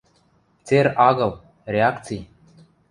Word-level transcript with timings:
Цер 0.71 0.85
агыл, 1.09 1.33
реакци... 1.77 2.17